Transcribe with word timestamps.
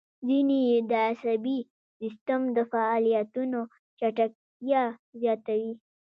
ځینې 0.27 0.57
یې 0.69 0.77
د 0.89 0.91
عصبي 1.09 1.57
سیستم 1.99 2.41
د 2.55 2.57
فعالیتونو 2.71 3.59
چټکتیا 3.99 4.83
زیاتوي. 5.21 5.73